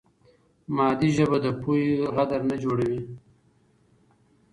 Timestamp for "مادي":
0.75-1.09